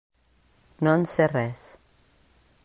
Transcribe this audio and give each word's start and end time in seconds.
No 0.87 0.95
en 1.01 1.05
sé 1.11 1.29
res. 1.35 1.63